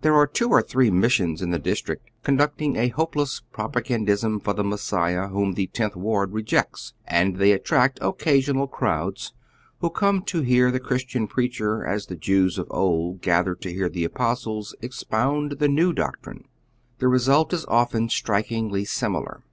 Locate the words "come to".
9.88-10.40